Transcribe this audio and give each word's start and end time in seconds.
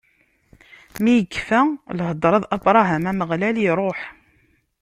Mi 1.03 1.13
yekfa 1.19 1.59
lhedṛa 1.97 2.37
d 2.43 2.45
Abṛaham, 2.55 3.03
Ameɣlal 3.11 3.57
iṛuḥ. 3.67 3.99